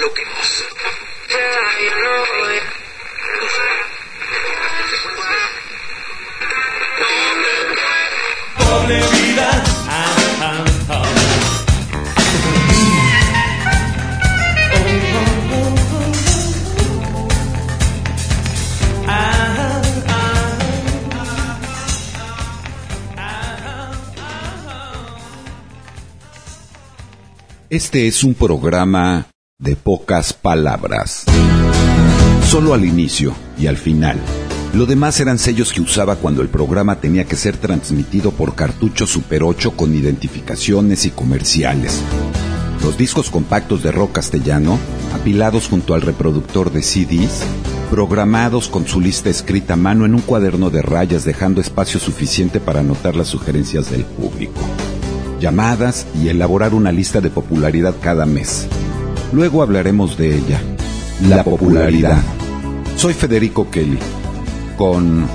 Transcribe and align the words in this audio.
Aloquemos. 0.00 0.64
Doble 8.58 8.96
vida. 8.96 9.70
Este 27.68 28.08
es 28.08 28.24
un 28.24 28.34
programa 28.34 29.26
de 29.60 29.76
pocas 29.76 30.32
palabras. 30.32 31.24
Solo 32.48 32.72
al 32.72 32.86
inicio 32.86 33.34
y 33.58 33.66
al 33.66 33.76
final. 33.76 34.18
Lo 34.72 34.86
demás 34.86 35.20
eran 35.20 35.38
sellos 35.38 35.72
que 35.72 35.82
usaba 35.82 36.16
cuando 36.16 36.40
el 36.40 36.48
programa 36.48 36.96
tenía 36.96 37.24
que 37.26 37.36
ser 37.36 37.58
transmitido 37.58 38.30
por 38.30 38.54
cartucho 38.54 39.06
Super 39.06 39.42
8 39.42 39.72
con 39.76 39.94
identificaciones 39.94 41.04
y 41.04 41.10
comerciales. 41.10 42.00
Los 42.82 42.96
discos 42.96 43.28
compactos 43.28 43.82
de 43.82 43.92
rock 43.92 44.12
castellano, 44.12 44.78
apilados 45.14 45.68
junto 45.68 45.92
al 45.92 46.00
reproductor 46.00 46.72
de 46.72 46.82
CDs, 46.82 47.42
programados 47.90 48.68
con 48.68 48.86
su 48.86 49.00
lista 49.00 49.28
escrita 49.28 49.74
a 49.74 49.76
mano 49.76 50.06
en 50.06 50.14
un 50.14 50.22
cuaderno 50.22 50.70
de 50.70 50.80
rayas 50.80 51.24
dejando 51.24 51.60
espacio 51.60 52.00
suficiente 52.00 52.60
para 52.60 52.80
anotar 52.80 53.14
las 53.14 53.28
sugerencias 53.28 53.90
del 53.90 54.04
público 54.04 54.60
llamadas 55.40 56.06
y 56.22 56.28
elaborar 56.28 56.74
una 56.74 56.92
lista 56.92 57.20
de 57.22 57.30
popularidad 57.30 57.94
cada 58.00 58.26
mes. 58.26 58.68
Luego 59.32 59.62
hablaremos 59.62 60.16
de 60.16 60.36
ella. 60.36 60.60
La 61.28 61.44
popularidad. 61.44 62.22
Soy 62.96 63.14
Federico 63.14 63.70
Kelly, 63.70 63.98
con 64.76 65.26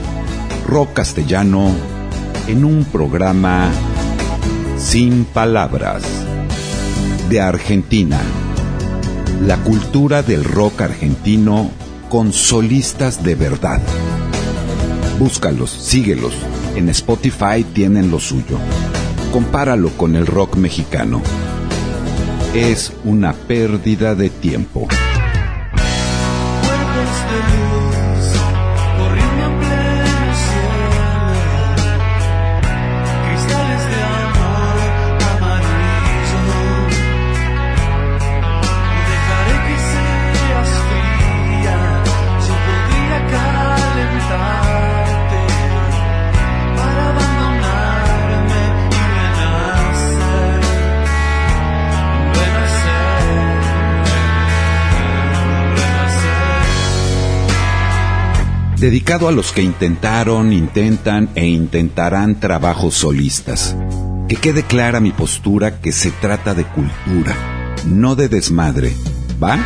rock 0.67 0.93
castellano 0.93 1.71
en 2.47 2.65
un 2.65 2.85
programa 2.85 3.71
sin 4.77 5.25
palabras. 5.25 6.03
De 7.29 7.41
Argentina. 7.41 8.19
La 9.45 9.57
cultura 9.57 10.23
del 10.23 10.43
rock 10.43 10.81
argentino 10.81 11.71
con 12.09 12.33
solistas 12.33 13.23
de 13.23 13.35
verdad. 13.35 13.81
Búscalos, 15.19 15.71
síguelos. 15.71 16.33
En 16.75 16.89
Spotify 16.89 17.63
tienen 17.73 18.11
lo 18.11 18.19
suyo 18.19 18.57
compáralo 19.35 19.89
con 19.97 20.15
el 20.15 20.25
rock 20.27 20.55
mexicano. 20.55 21.21
Es 22.55 22.93
una 23.03 23.33
pérdida 23.33 24.15
de 24.15 24.29
tiempo. 24.29 24.87
Dedicado 58.85 59.27
a 59.27 59.31
los 59.31 59.51
que 59.51 59.63
intentaron, 59.63 60.53
intentan 60.53 61.31
e 61.33 61.47
intentarán 61.47 62.39
trabajos 62.39 62.93
solistas. 62.93 63.75
Que 64.29 64.35
quede 64.35 64.61
clara 64.61 64.99
mi 64.99 65.09
postura 65.09 65.79
que 65.81 65.91
se 65.91 66.11
trata 66.11 66.53
de 66.53 66.65
cultura, 66.65 67.35
no 67.87 68.15
de 68.15 68.29
desmadre. 68.29 68.93
¿Va? 69.43 69.57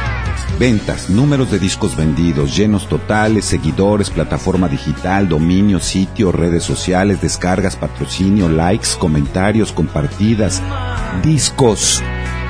Ventas, 0.58 1.10
números 1.10 1.52
de 1.52 1.60
discos 1.60 1.98
vendidos, 1.98 2.56
llenos 2.56 2.88
totales, 2.88 3.44
seguidores, 3.44 4.10
plataforma 4.10 4.70
digital, 4.70 5.28
dominio, 5.28 5.82
sitio, 5.82 6.32
redes 6.32 6.64
sociales, 6.64 7.22
descargas, 7.22 7.76
patrocinio, 7.76 8.48
likes, 8.48 8.92
comentarios, 8.98 9.74
compartidas, 9.74 10.62
discos 11.26 12.02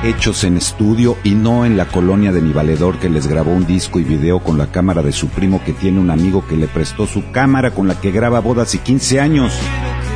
hechos 0.03 0.43
en 0.43 0.57
estudio 0.57 1.17
y 1.23 1.31
no 1.31 1.65
en 1.65 1.77
la 1.77 1.85
colonia 1.85 2.31
de 2.31 2.41
mi 2.41 2.53
valedor 2.53 2.99
que 2.99 3.09
les 3.09 3.27
grabó 3.27 3.51
un 3.51 3.65
disco 3.65 3.99
y 3.99 4.03
video 4.03 4.39
con 4.39 4.57
la 4.57 4.67
cámara 4.67 5.01
de 5.01 5.11
su 5.11 5.27
primo 5.27 5.61
que 5.63 5.73
tiene 5.73 5.99
un 5.99 6.09
amigo 6.09 6.45
que 6.47 6.55
le 6.55 6.67
prestó 6.67 7.05
su 7.05 7.31
cámara 7.31 7.71
con 7.71 7.87
la 7.87 7.99
que 7.99 8.11
graba 8.11 8.39
bodas 8.39 8.75
y 8.75 8.79
15 8.79 9.19
años, 9.19 9.53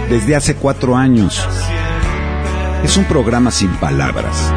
desde 0.09 0.35
hace 0.35 0.55
cuatro 0.55 0.95
años. 0.95 1.45
Es 2.83 2.97
un 2.97 3.05
programa 3.05 3.51
sin 3.51 3.69
palabras. 3.71 4.53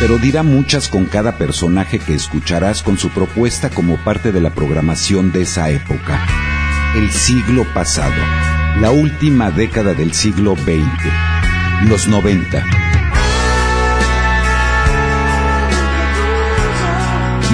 pero 0.00 0.16
dirá 0.18 0.44
muchas 0.44 0.88
con 0.88 1.06
cada 1.06 1.38
personaje 1.38 1.98
que 1.98 2.14
escucharás 2.14 2.82
con 2.82 2.98
su 2.98 3.10
propuesta 3.10 3.68
como 3.68 3.96
parte 3.96 4.30
de 4.30 4.40
la 4.40 4.50
programación 4.50 5.32
de 5.32 5.42
esa 5.42 5.70
época. 5.70 6.24
El 6.94 7.10
siglo 7.10 7.64
pasado, 7.74 8.14
la 8.80 8.92
última 8.92 9.50
década 9.50 9.92
del 9.92 10.12
siglo 10.12 10.54
XX, 10.54 11.88
los 11.88 12.06
90. 12.06 12.64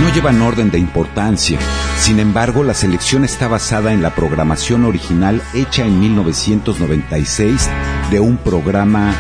No 0.00 0.12
llevan 0.12 0.42
orden 0.42 0.70
de 0.70 0.78
importancia, 0.78 1.58
sin 1.98 2.20
embargo 2.20 2.62
la 2.62 2.74
selección 2.74 3.24
está 3.24 3.48
basada 3.48 3.94
en 3.94 4.02
la 4.02 4.14
programación 4.14 4.84
original 4.84 5.40
hecha 5.54 5.86
en 5.86 5.98
1996 5.98 7.70
de 8.10 8.20
un 8.20 8.36
programa 8.36 9.14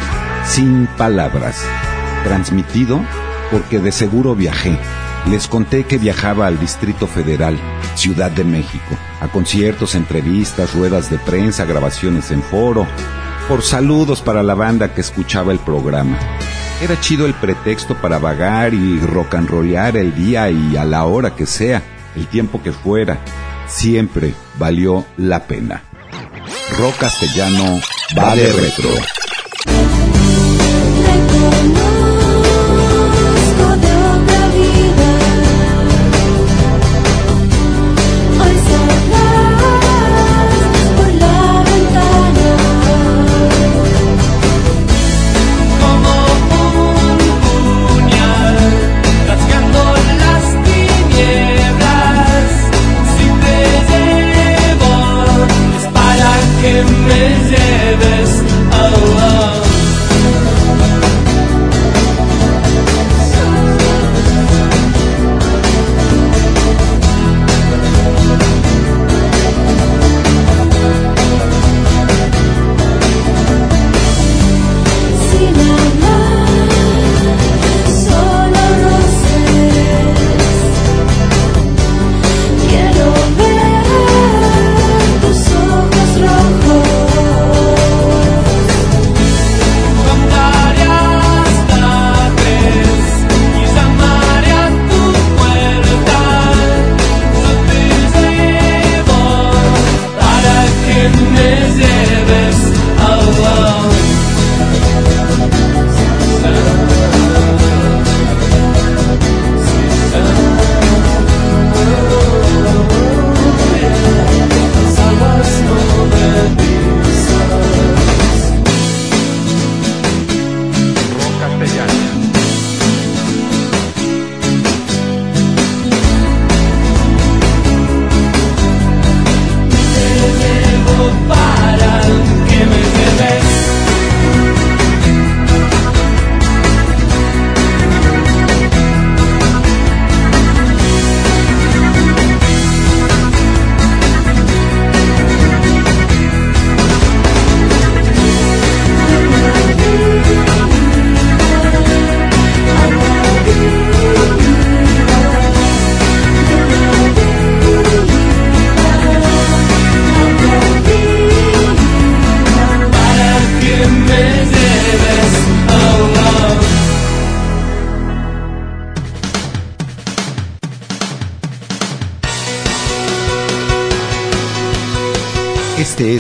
sin 0.46 0.86
palabras 0.98 1.64
transmitido 2.22 3.00
porque 3.50 3.78
de 3.78 3.92
seguro 3.92 4.34
viajé. 4.34 4.78
Les 5.28 5.48
conté 5.48 5.84
que 5.84 5.98
viajaba 5.98 6.46
al 6.46 6.60
Distrito 6.60 7.06
Federal, 7.06 7.58
Ciudad 7.94 8.30
de 8.30 8.44
México, 8.44 8.96
a 9.20 9.28
conciertos, 9.28 9.94
entrevistas, 9.94 10.74
ruedas 10.74 11.10
de 11.10 11.18
prensa, 11.18 11.64
grabaciones 11.64 12.30
en 12.30 12.42
foro, 12.42 12.86
por 13.48 13.62
saludos 13.62 14.20
para 14.20 14.42
la 14.42 14.54
banda 14.54 14.94
que 14.94 15.00
escuchaba 15.00 15.52
el 15.52 15.58
programa. 15.58 16.18
Era 16.82 17.00
chido 17.00 17.24
el 17.24 17.34
pretexto 17.34 17.94
para 17.94 18.18
vagar 18.18 18.74
y 18.74 18.98
rock 19.00 19.36
and 19.36 19.48
rollear 19.48 19.96
el 19.96 20.14
día 20.14 20.50
y 20.50 20.76
a 20.76 20.84
la 20.84 21.04
hora 21.04 21.34
que 21.34 21.46
sea, 21.46 21.82
el 22.16 22.26
tiempo 22.26 22.62
que 22.62 22.72
fuera. 22.72 23.18
Siempre 23.66 24.34
valió 24.58 25.06
la 25.16 25.44
pena. 25.44 25.82
Rock 26.78 26.98
castellano 26.98 27.80
va 28.18 28.36
de 28.36 28.52
retro. 28.52 28.90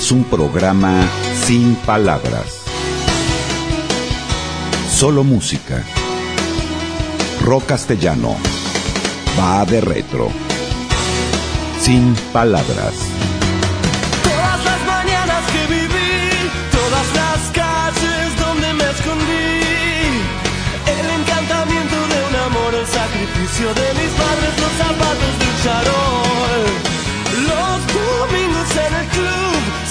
es 0.04 0.12
un 0.12 0.24
programa 0.24 1.08
sin 1.46 1.76
palabras. 1.76 2.60
Solo 4.90 5.24
música. 5.24 5.82
Rock 7.42 7.64
castellano. 7.64 8.36
Va 9.38 9.64
de 9.64 9.80
retro. 9.80 10.28
Sin 11.80 12.14
palabras. 12.34 12.92
Todas 14.24 14.64
las 14.68 14.80
mañanas 14.84 15.42
que 15.52 15.62
viví, 15.72 16.50
todas 16.70 17.06
las 17.20 17.40
calles 17.60 18.26
donde 18.44 18.74
me 18.74 18.84
escondí. 18.90 19.56
El 20.98 21.06
encantamiento 21.18 21.96
de 22.12 22.18
un 22.28 22.34
amor, 22.48 22.74
el 22.74 22.86
sacrificio 22.86 23.68
de 23.72 23.88
mis 24.00 24.12
padres, 24.20 24.52
los 24.60 24.72
zapatos 24.84 25.32
de 25.38 25.46
un. 25.46 26.23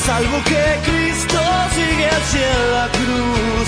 salvo 0.06 0.38
que 0.44 0.64
Cristo 0.84 1.40
sigue 1.76 2.08
hacia 2.08 2.52
la 2.76 2.90
cruz, 2.90 3.68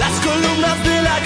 las 0.00 0.14
columnas 0.26 0.84
de 0.84 1.02
la 1.02 1.16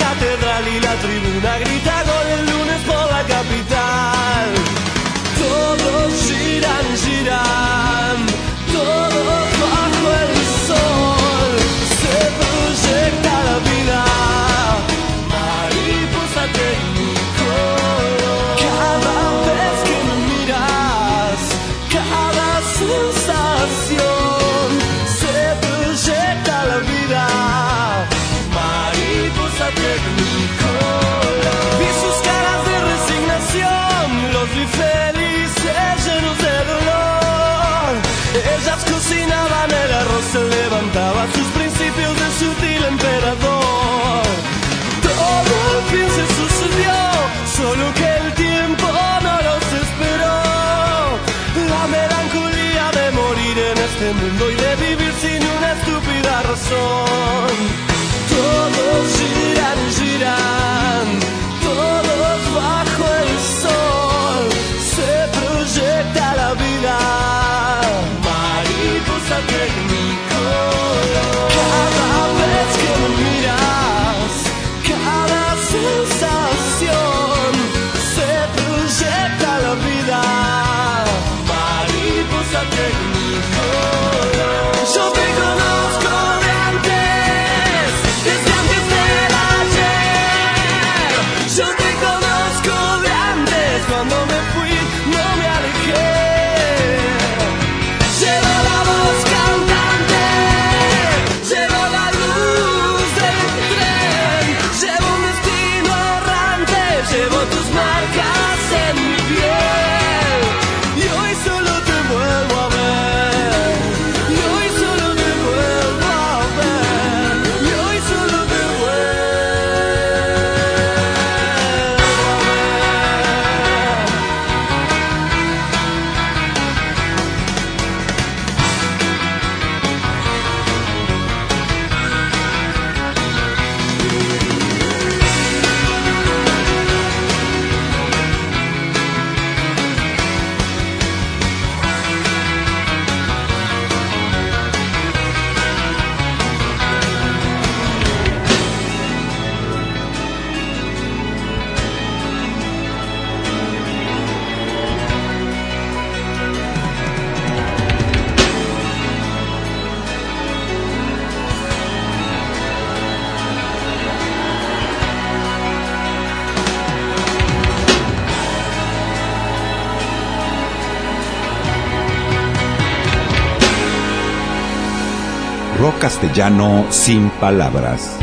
Arellano 176.30 176.86
sin 176.90 177.28
palabras. 177.40 178.16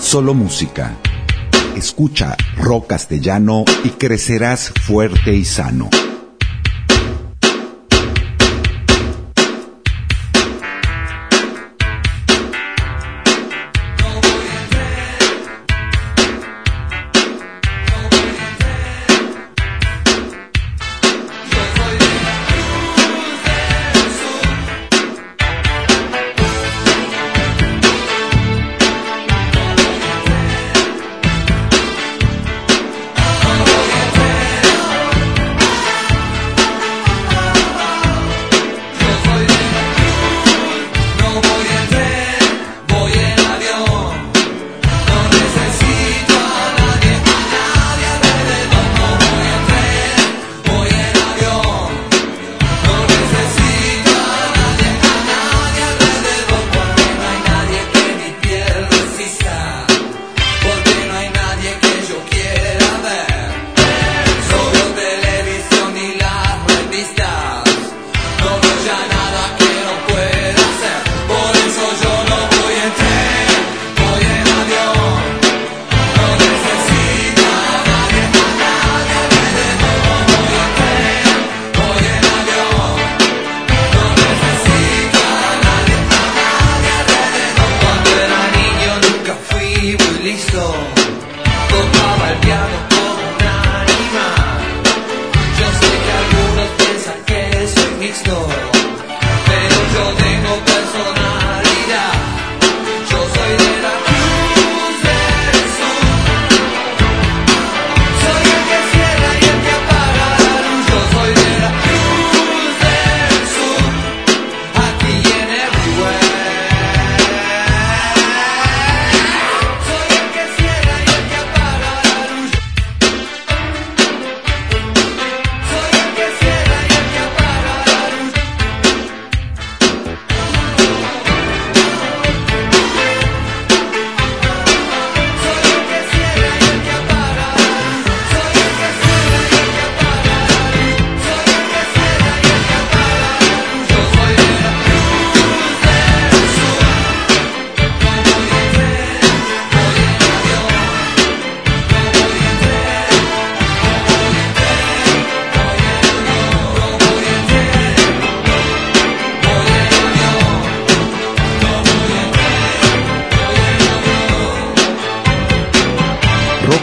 Solo 0.00 0.32
música. 0.32 0.96
Escucha 1.76 2.34
rock 2.56 2.86
castellano 2.86 3.66
y 3.84 3.90
crecerás 3.90 4.72
fuerte 4.86 5.34
y 5.34 5.44
sano. 5.44 5.90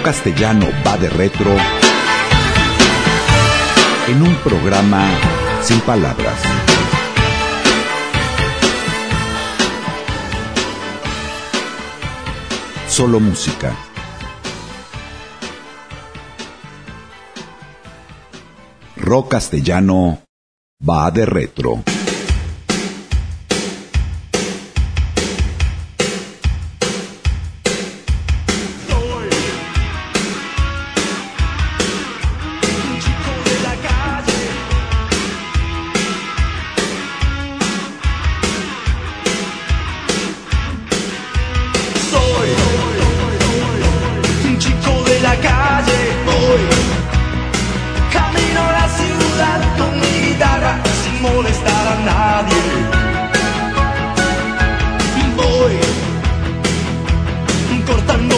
castellano 0.03 0.67
va 0.85 0.97
de 0.97 1.09
retro 1.09 1.55
en 4.09 4.21
un 4.21 4.35
programa 4.43 5.09
sin 5.61 5.79
palabras. 5.79 6.35
Solo 12.89 13.21
música. 13.21 13.73
Rock 18.97 19.31
castellano 19.31 20.21
va 20.87 21.09
de 21.11 21.25
retro. 21.25 21.81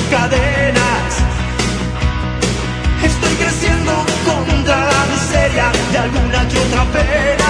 cadenas. 0.10 1.14
Estoy 3.04 3.36
creciendo 3.36 4.06
contra 4.26 4.78
la 4.78 5.06
miseria 5.12 5.72
de 5.92 5.98
alguna 5.98 6.48
que 6.48 6.60
otra 6.60 6.84
pena. 6.86 7.45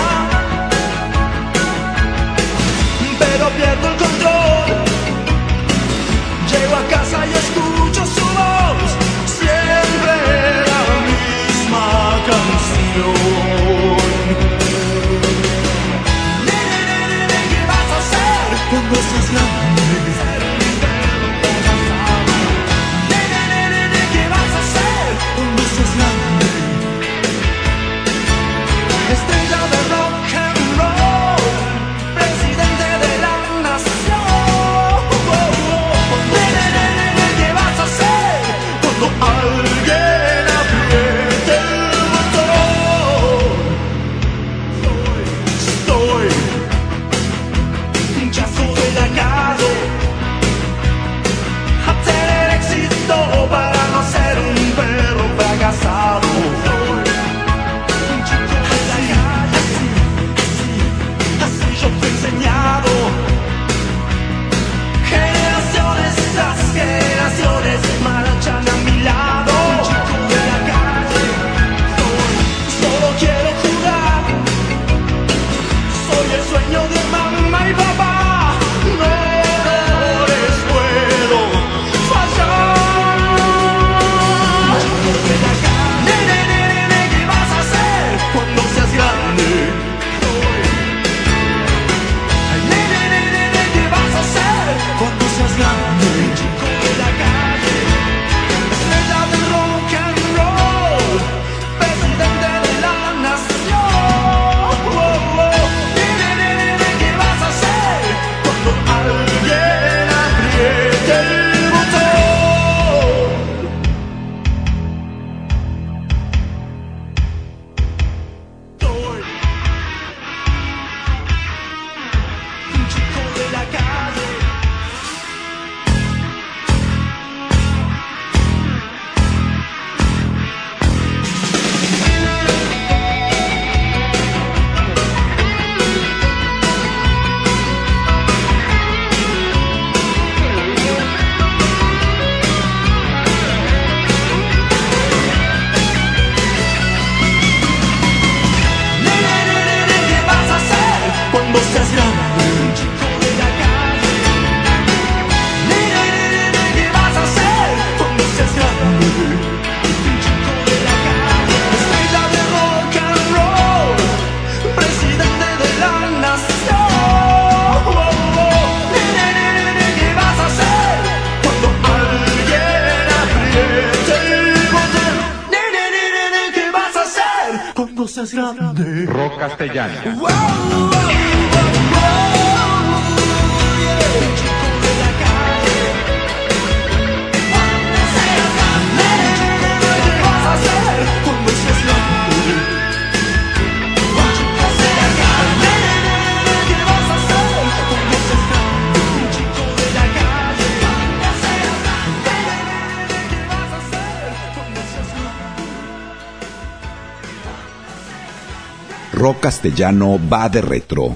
rock 209.26 209.40
castellano 209.40 210.20
va 210.32 210.50
de 210.50 210.62
retro. 210.62 211.16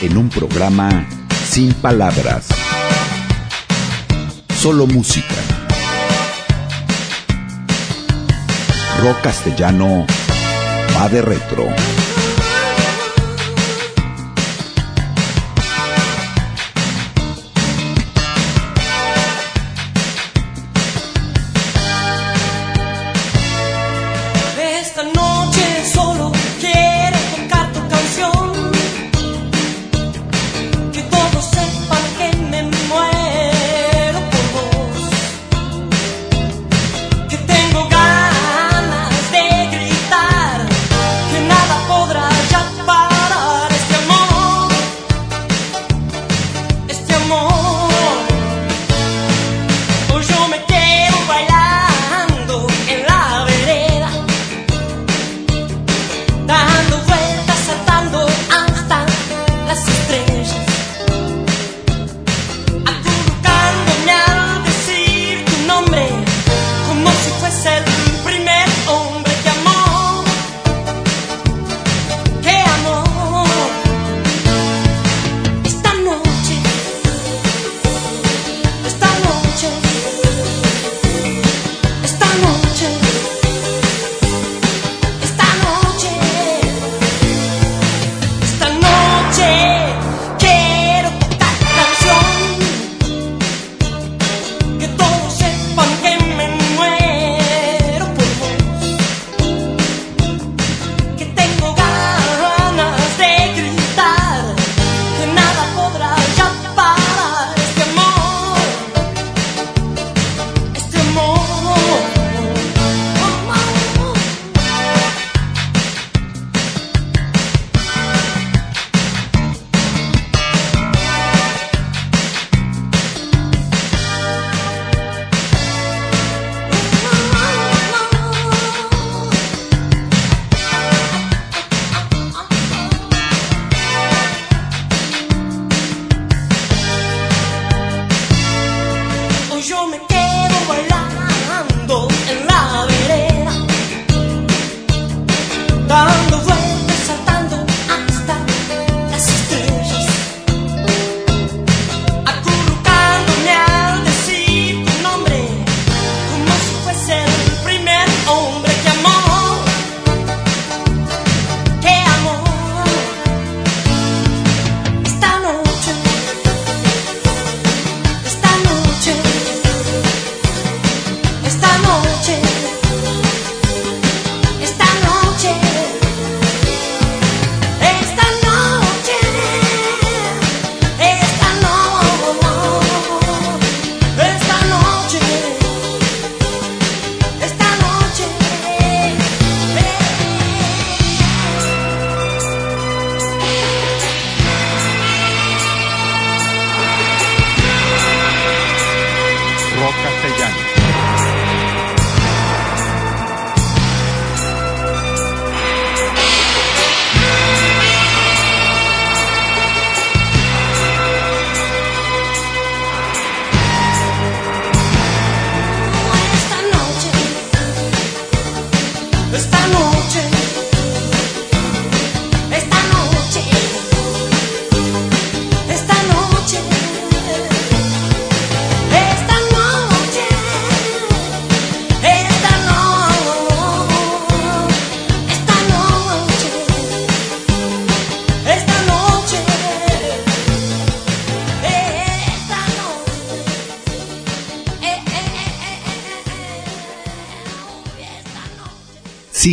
En 0.00 0.16
un 0.16 0.30
programa 0.30 1.06
sin 1.46 1.74
palabras. 1.74 2.46
Solo 4.58 4.86
música. 4.86 5.34
Rock 9.02 9.20
castellano 9.20 10.06
va 10.96 11.10
de 11.10 11.20
retro. 11.20 12.05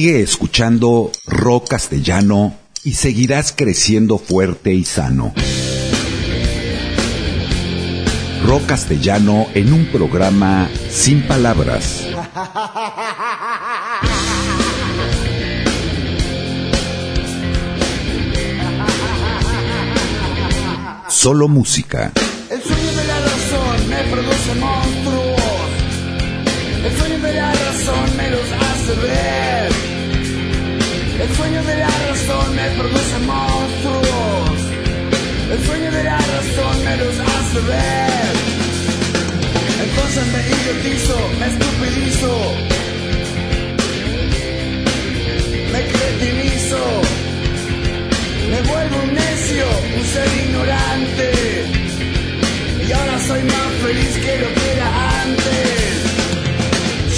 Sigue 0.04 0.20
escuchando 0.22 1.14
rock 1.28 1.70
castellano 1.70 2.54
y 2.84 2.92
seguirás 2.92 3.54
creciendo 3.56 4.18
fuerte 4.18 4.74
y 4.74 4.84
sano. 4.84 5.34
Rock 8.46 8.66
castellano 8.66 9.48
en 9.54 9.72
un 9.72 9.86
programa 9.86 10.70
sin 10.90 11.22
palabras. 11.26 12.06
Solo 21.08 21.48
música. 21.48 22.12
El 22.50 22.62
sueño 22.62 22.92
de 22.92 23.06
la 23.06 23.20
razón 23.22 23.90
me 23.90 24.04
produce 24.12 24.56
monstruos. 24.56 25.42
El 26.84 26.98
sueño 26.98 27.20
de 27.20 27.34
la 27.36 27.54
razón 27.54 28.18
me 28.18 28.32
los 28.32 28.52
hace 28.52 28.96
ver. 29.02 29.73
El 31.24 31.34
sueño 31.38 31.64
de 31.64 31.76
la 31.78 31.88
razón 31.88 32.54
me 32.54 32.70
produce 32.72 33.18
monstruos. 33.20 34.60
El 35.54 35.66
sueño 35.66 35.90
de 35.90 36.04
la 36.04 36.18
razón 36.18 36.84
me 36.84 36.98
los 36.98 37.18
hace 37.18 37.60
ver. 37.62 38.34
Entonces 39.86 40.28
me 40.34 40.42
idiotizo, 40.54 41.18
me 41.40 41.48
estupidizo. 41.48 42.34
Me 45.72 45.82
cretinizo. 45.94 46.84
Me 48.52 48.62
vuelvo 48.70 48.98
un 49.04 49.14
necio, 49.14 49.66
un 49.98 50.04
ser 50.04 50.30
ignorante. 50.46 51.32
Y 52.86 52.92
ahora 52.92 53.18
soy 53.28 53.44
más 53.44 53.72
feliz 53.82 54.14
que 54.26 54.40
lo 54.40 54.54
que 54.56 54.74
era 54.74 55.22
antes. 55.22 56.04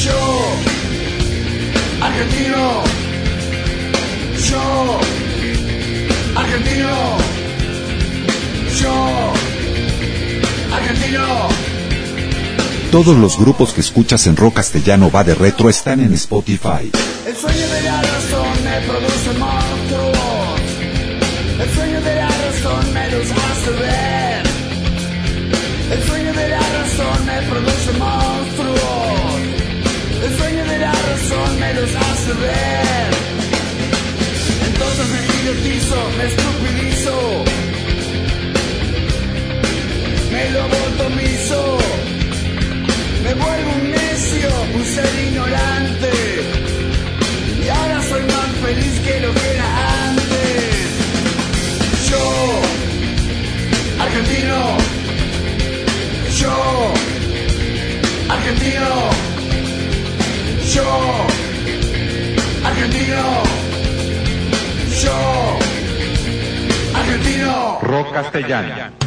Yo, 0.04 0.20
argentino. 2.02 3.05
Yo, 4.50 5.00
argentino. 6.36 7.18
Yo, 8.80 9.34
argentino. 10.72 11.26
Todos 12.92 13.18
los 13.18 13.40
grupos 13.40 13.74
que 13.74 13.82
escuchas 13.82 14.28
en 14.28 14.36
rock 14.36 14.56
castellano 14.56 15.10
va 15.10 15.24
de 15.24 15.34
retro 15.34 15.68
están 15.68 16.00
en 16.00 16.14
Spotify. 16.14 16.92
El 17.26 17.36
sueño 17.36 17.68
de 17.68 17.82
la 17.82 18.02
razón 18.02 18.64
me 18.64 18.88
produce 18.88 19.34
monstruos. 19.40 20.62
El 21.60 21.70
sueño 21.74 22.02
de 22.02 22.16
la 22.16 22.28
razón 22.28 22.94
me 22.94 23.12
los 23.12 23.32
hace 23.32 23.72
ver. 23.72 24.44
El 25.92 26.04
sueño 26.04 26.34
de 26.34 26.50
la 26.50 26.60
razón 26.60 27.26
me 27.26 27.42
produce 27.50 27.92
monstruos. 27.98 29.40
El 30.24 30.38
sueño 30.38 30.66
de 30.66 30.78
la 30.78 30.92
razón 30.92 31.60
me 31.60 31.74
los 31.74 31.90
hace 31.96 32.34
ver. 32.34 32.85
Me 36.18 36.26
estupidizo. 36.26 37.44
Me 40.32 40.50
lobotomizo. 40.52 41.78
Me 43.24 43.34
vuelvo 43.34 43.72
un 43.82 43.92
necio, 43.92 44.50
un 44.76 44.86
ser 44.86 45.12
ignorante. 45.28 46.12
Y 47.64 47.70
ahora 47.70 48.02
soy 48.04 48.22
más 48.22 48.52
feliz 48.64 49.00
que 49.06 49.20
lo 49.22 49.34
que 49.34 49.48
era 49.56 49.70
antes. 50.10 50.88
Yo, 52.10 52.24
argentino. 54.04 54.78
Yo, 56.40 56.94
argentino. 58.30 58.90
Yo, 60.74 60.88
argentino. 62.64 63.24
Yo, 65.02 65.65
argentino. 67.96 68.76
Rock 68.76 69.05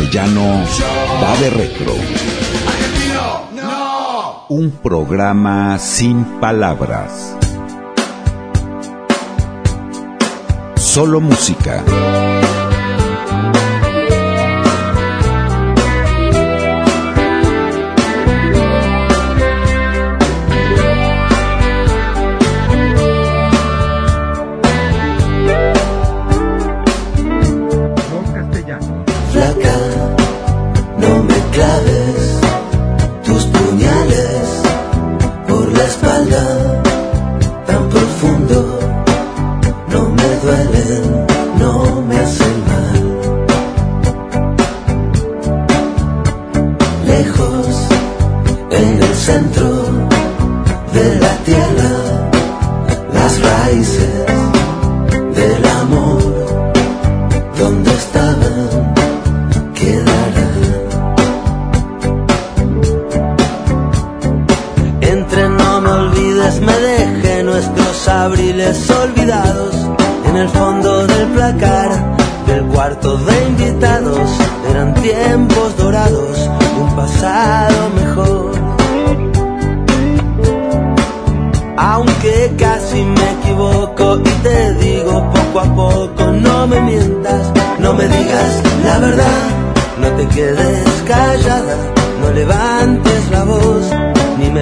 castellano 0.00 0.64
va 1.22 1.36
de 1.36 1.50
retro. 1.50 1.94
Un 4.48 4.70
programa 4.82 5.78
sin 5.78 6.24
palabras. 6.40 7.36
Solo 10.76 11.20
música. 11.20 11.84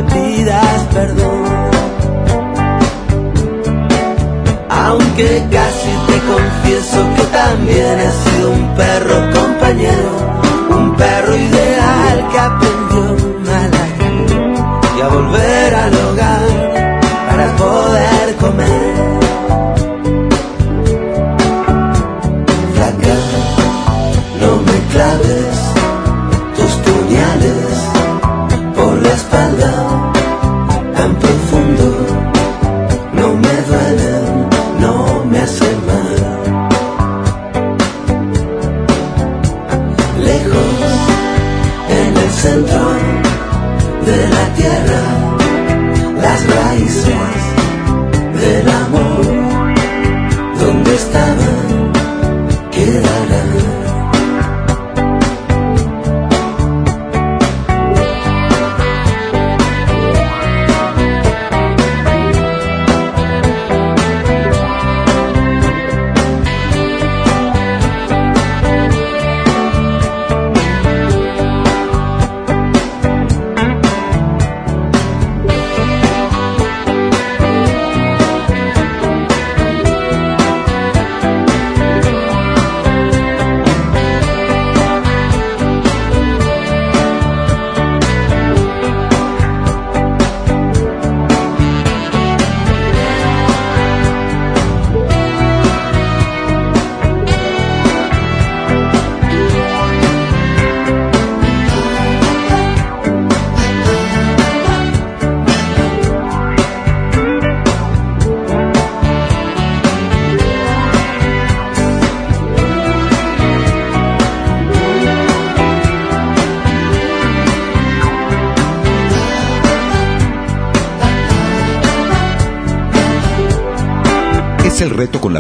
Pidas 0.03 0.83
perdón. 0.93 1.45
Aunque 4.71 5.47
casi 5.51 5.91
te 6.07 6.19
confieso 6.33 7.09
que 7.17 7.25
también 7.25 8.01
he 8.01 8.11
sido 8.11 8.51
un 8.51 8.75
perro 8.77 9.31
compañero, 9.33 10.11
un 10.71 10.95
perro 10.95 11.37
ideal 11.37 12.29
que 12.31 12.39
aprendió 12.39 12.78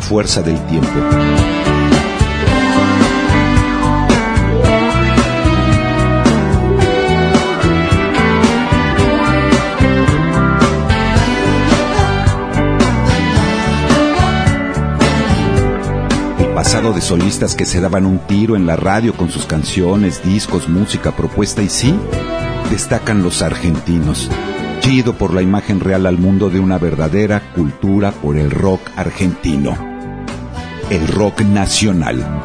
fuerza 0.08 0.40
del 0.40 0.58
tiempo. 0.64 0.88
El 16.38 16.54
pasado 16.54 16.94
de 16.94 17.02
solistas 17.02 17.54
que 17.54 17.66
se 17.66 17.80
daban 17.82 18.06
un 18.06 18.18
tiro 18.20 18.56
en 18.56 18.66
la 18.66 18.76
radio 18.76 19.14
con 19.14 19.28
sus 19.28 19.44
canciones, 19.44 20.24
discos, 20.24 20.70
música 20.70 21.14
propuesta 21.14 21.62
y 21.62 21.68
sí, 21.68 21.94
destacan 22.70 23.22
los 23.22 23.42
argentinos, 23.42 24.30
chido 24.80 25.12
por 25.18 25.34
la 25.34 25.42
imagen 25.42 25.80
real 25.80 26.06
al 26.06 26.16
mundo 26.16 26.48
de 26.48 26.60
una 26.60 26.78
verdadera 26.78 27.52
cultura 27.52 28.12
por 28.12 28.38
el 28.38 28.50
rock 28.50 28.80
argentino, 28.96 29.87
el 30.90 31.06
rock 31.08 31.42
nacional. 31.42 32.42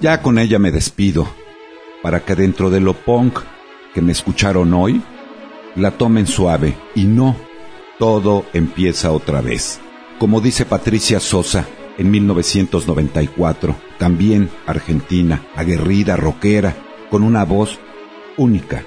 Ya 0.00 0.22
con 0.22 0.38
ella 0.38 0.60
me 0.60 0.70
despido, 0.70 1.26
para 2.02 2.20
que 2.20 2.36
dentro 2.36 2.70
de 2.70 2.78
lo 2.78 2.94
punk 2.94 3.40
que 3.92 4.00
me 4.00 4.12
escucharon 4.12 4.72
hoy, 4.72 5.02
la 5.74 5.90
tomen 5.90 6.28
suave 6.28 6.76
y 6.94 7.04
no, 7.04 7.34
todo 7.98 8.44
empieza 8.52 9.12
otra 9.12 9.40
vez. 9.40 9.80
Como 10.18 10.40
dice 10.40 10.64
Patricia 10.64 11.20
Sosa 11.20 11.66
en 11.98 12.10
1994, 12.10 13.76
también 13.98 14.50
argentina, 14.66 15.42
aguerrida, 15.54 16.16
rockera, 16.16 16.74
con 17.10 17.22
una 17.22 17.44
voz 17.44 17.78
única. 18.36 18.84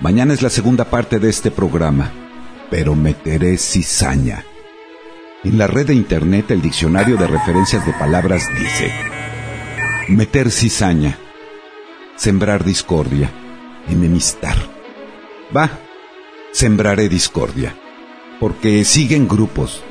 Mañana 0.00 0.34
es 0.34 0.42
la 0.42 0.50
segunda 0.50 0.84
parte 0.84 1.18
de 1.18 1.28
este 1.28 1.50
programa, 1.50 2.10
pero 2.70 2.94
meteré 2.94 3.58
cizaña. 3.58 4.44
En 5.42 5.58
la 5.58 5.66
red 5.66 5.86
de 5.86 5.94
internet 5.94 6.50
el 6.50 6.62
diccionario 6.62 7.16
de 7.16 7.26
referencias 7.26 7.84
de 7.86 7.92
palabras 7.94 8.46
dice, 8.58 8.92
meter 10.08 10.50
cizaña, 10.50 11.18
sembrar 12.16 12.64
discordia, 12.64 13.30
enemistar. 13.88 14.56
Va, 15.56 15.70
sembraré 16.52 17.08
discordia, 17.08 17.74
porque 18.40 18.84
siguen 18.84 19.28
grupos 19.28 19.82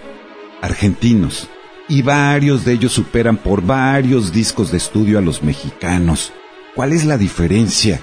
argentinos 0.61 1.47
y 1.87 2.01
varios 2.01 2.65
de 2.65 2.73
ellos 2.73 2.91
superan 2.91 3.37
por 3.37 3.61
varios 3.61 4.33
discos 4.33 4.71
de 4.71 4.77
estudio 4.77 5.17
a 5.19 5.21
los 5.21 5.41
mexicanos. 5.43 6.33
¿Cuál 6.75 6.91
es 6.91 7.05
la 7.05 7.17
diferencia? 7.17 8.01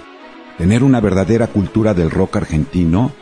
¿Tener 0.57 0.83
una 0.83 1.01
verdadera 1.01 1.49
cultura 1.49 1.93
del 1.93 2.11
rock 2.11 2.37
argentino? 2.37 3.13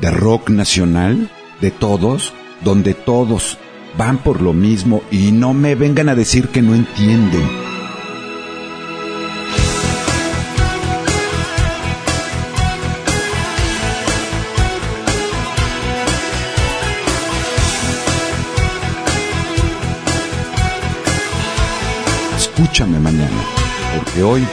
¿De 0.00 0.10
rock 0.10 0.50
nacional? 0.50 1.30
¿De 1.60 1.70
todos? 1.70 2.34
Donde 2.62 2.94
todos 2.94 3.58
van 3.96 4.18
por 4.18 4.42
lo 4.42 4.52
mismo 4.52 5.02
y 5.10 5.32
no 5.32 5.54
me 5.54 5.74
vengan 5.74 6.08
a 6.08 6.14
decir 6.14 6.48
que 6.48 6.62
no 6.62 6.74
entienden. 6.74 7.48
Escúchame 22.72 22.98
mañana, 23.00 23.36
porque 23.94 24.22
hoy 24.22 24.46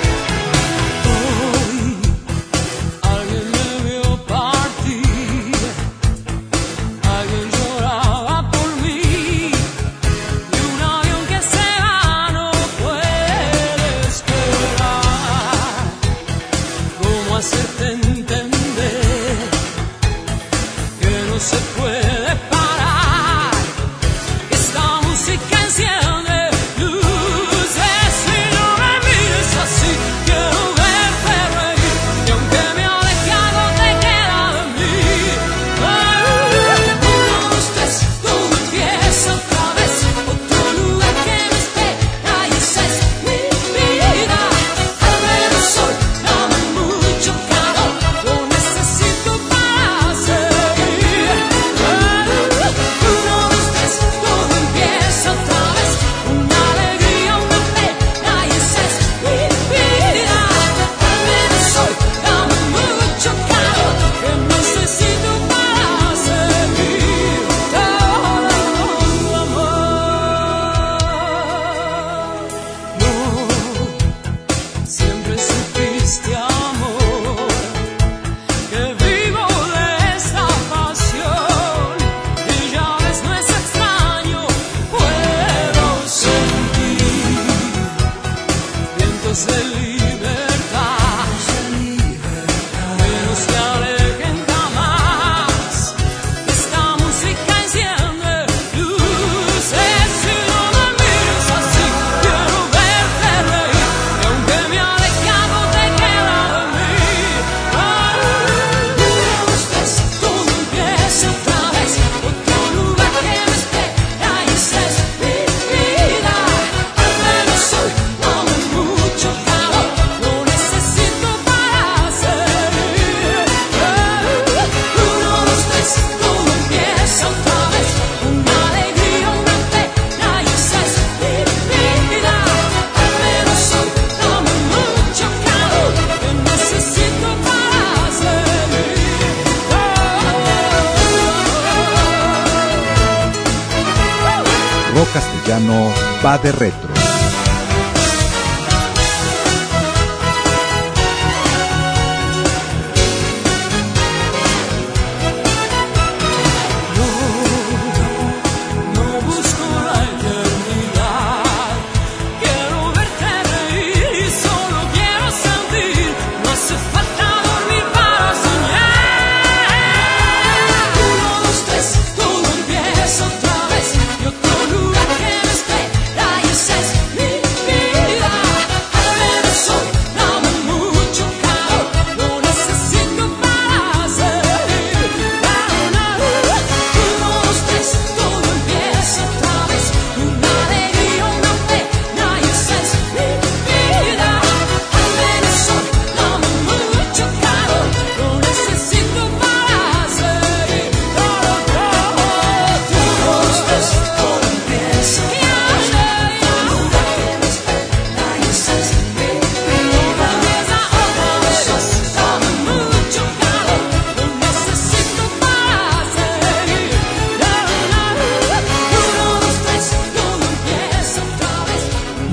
de 146.52 146.89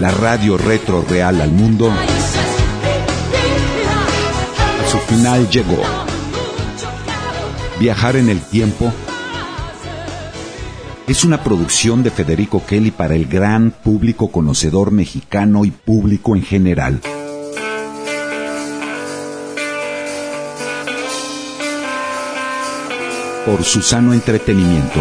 La 0.00 0.10
radio 0.10 0.58
retro 0.58 1.02
real 1.08 1.40
al 1.40 1.50
mundo 1.52 1.90
a 1.90 1.96
su 4.90 4.98
final 4.98 5.48
llegó. 5.48 5.80
Viajar 7.80 8.16
en 8.16 8.28
el 8.28 8.42
tiempo 8.42 8.92
es 11.06 11.24
una 11.24 11.42
producción 11.42 12.02
de 12.02 12.10
Federico 12.10 12.62
Kelly 12.66 12.90
para 12.90 13.14
el 13.14 13.26
gran 13.26 13.70
público 13.70 14.30
conocedor 14.30 14.90
mexicano 14.90 15.64
y 15.64 15.70
público 15.70 16.36
en 16.36 16.42
general. 16.42 17.00
Por 23.46 23.64
su 23.64 23.80
sano 23.80 24.12
entretenimiento, 24.12 25.00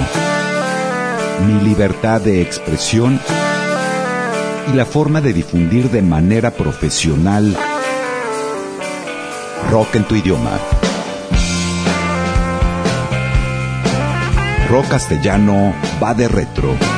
mi 1.47 1.67
libertad 1.67 2.21
de 2.21 2.41
expresión 2.41 3.19
y 4.67 4.73
la 4.73 4.85
forma 4.85 5.21
de 5.21 5.33
difundir 5.33 5.89
de 5.89 6.01
manera 6.01 6.51
profesional 6.51 7.55
rock 9.69 9.95
en 9.95 10.03
tu 10.05 10.15
idioma. 10.15 10.59
Rock 14.69 14.87
castellano 14.89 15.73
va 16.01 16.13
de 16.13 16.27
retro. 16.27 16.94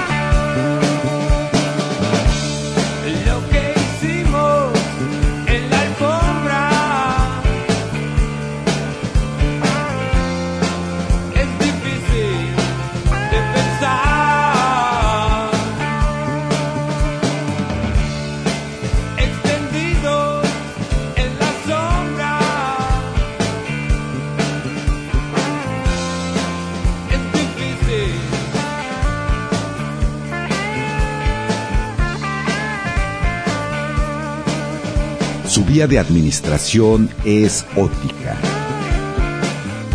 De 35.85 35.99
administración 35.99 37.07
es 37.23 37.63
óptica, 37.75 38.35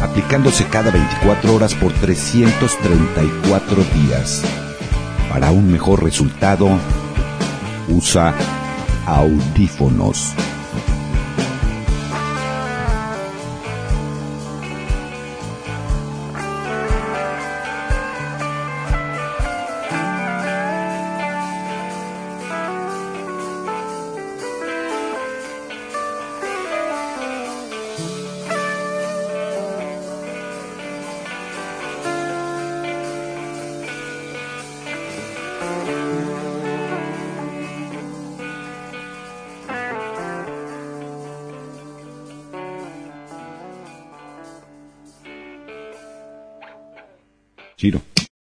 aplicándose 0.01 0.65
cada 0.67 0.93
24 0.93 1.53
horas 1.57 1.75
por 1.75 1.93
334 1.93 3.85
días. 3.93 4.45
Para 5.29 5.51
un 5.51 5.73
mejor 5.73 6.05
resultado, 6.05 6.71
usa 7.89 8.33
audífonos. 9.07 10.35